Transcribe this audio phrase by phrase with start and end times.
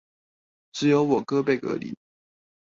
[0.71, 1.93] 只有我哥被隔離